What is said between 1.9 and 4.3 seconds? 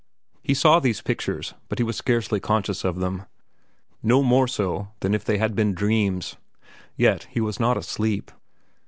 scarcely conscious of them—no